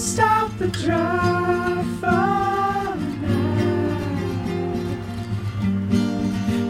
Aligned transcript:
stop 0.00 0.56
the 0.58 0.68
drive 0.68 1.84
falling. 2.00 3.00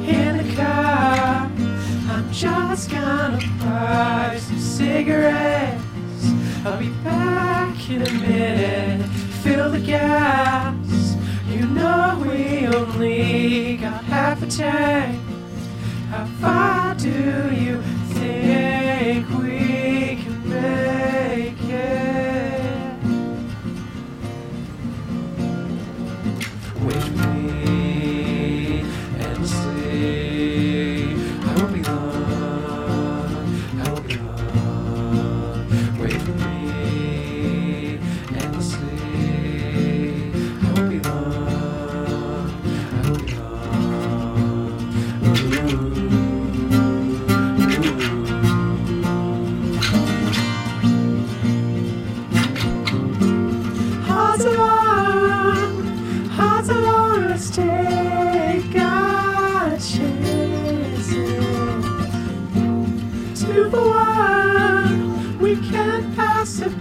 In 0.09 0.37
the 0.39 0.57
car, 0.57 1.51
I'm 2.11 2.33
just 2.33 2.91
gonna 2.91 3.39
buy 3.61 4.39
some 4.41 4.59
cigarettes. 4.59 5.85
I'll 6.65 6.79
be 6.79 6.89
back 7.05 7.91
in 7.91 8.03
a 8.03 8.13
minute. 8.13 9.07
Fill 9.43 9.73
the 9.73 9.81
gas. 9.81 11.17
You 11.51 11.67
know 11.67 12.19
we 12.23 12.67
only 12.67 13.77
got 13.77 14.05
half 14.05 14.43
a 14.43 14.47
tank. 14.47 15.21
How 16.11 16.25
far 16.41 16.95
do 16.95 17.55
you? 17.55 17.98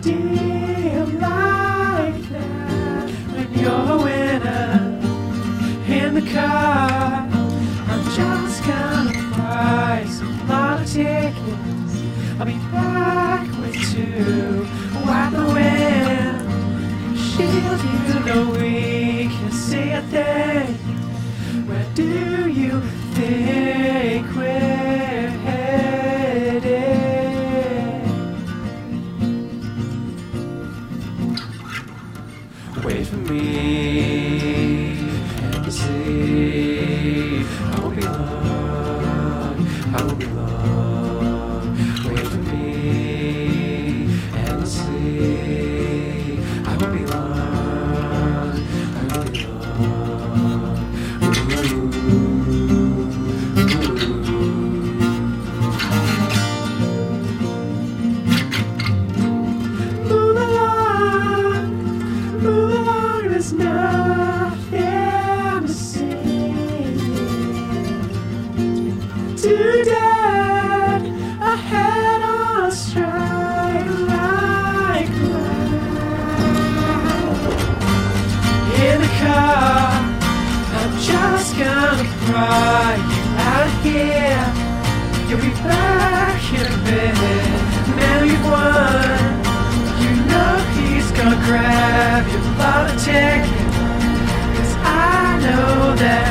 Deal 0.02 1.06
like 1.20 2.30
that. 2.30 3.10
When 3.34 3.54
you're 3.60 3.92
a 3.92 3.98
winner 3.98 5.00
in 5.88 6.14
the 6.14 6.22
car, 6.32 7.28
I'm 7.92 8.04
just 8.16 8.64
gonna 8.64 9.12
buy 9.38 10.06
some 10.10 10.48
lot 10.48 10.82
of 10.82 10.88
tickets. 10.88 11.94
I'll 12.40 12.46
be 12.46 12.58
back 12.72 13.46
with 13.60 13.76
two. 13.92 14.66
Wipe 15.06 15.34
the 15.34 15.46
wind, 15.54 17.20
shield 17.20 17.82
you 17.84 18.20
know 18.26 18.44
we 18.52 19.28
can 19.28 19.52
see 19.52 19.92
a 19.92 20.02
thing. 20.04 20.76
Where 21.68 21.86
do 21.94 22.50
you 22.50 22.82
Wait 32.88 33.06
for 33.06 33.18
me 33.18 34.92
and 35.42 35.74
see. 35.74 37.44
I 37.44 37.80
won't 37.82 37.96
be 37.98 38.02
long. 38.02 39.68
I 39.94 40.04
won't 40.06 40.20
be 40.20 40.26
long. 40.28 40.77
Too 69.48 69.84
dead, 69.86 71.02
ahead 71.40 72.22
on 72.22 72.70
strike 72.70 73.88
like 74.12 75.12
that. 75.32 75.78
In 78.84 78.98
the 79.00 79.12
car, 79.24 79.88
I'm 80.80 80.94
just 81.00 81.50
gonna 81.56 82.08
cry 82.26 82.92
you 83.12 83.24
out 83.48 83.72
here. 83.88 84.44
You'll 85.30 85.40
be 85.40 85.54
back 85.64 86.44
in 86.52 86.66
a 86.68 86.78
minute. 86.84 87.62
Now 88.02 88.20
you've 88.28 88.46
won. 88.52 89.20
You 90.04 90.12
know 90.28 90.52
he's 90.76 91.10
gonna 91.14 91.40
grab 91.48 92.28
your 92.28 92.44
lot 92.60 92.92
of 92.92 92.98
tickets. 93.02 93.64
Cause 94.58 94.74
I 94.84 95.40
know 95.40 95.96
that 95.96 96.27